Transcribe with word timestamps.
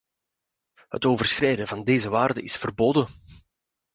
Het 0.87 1.05
overschrijden 1.05 1.67
van 1.67 1.83
deze 1.83 2.09
waarden 2.09 2.43
is 2.43 2.55
verboden. 2.55 3.07